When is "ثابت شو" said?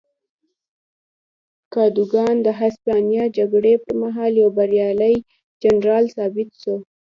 6.15-6.75